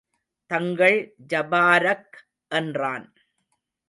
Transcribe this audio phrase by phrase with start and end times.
[0.51, 1.15] தங்கள்
[1.29, 2.17] ஜபாரக்
[2.47, 3.13] என்றான்.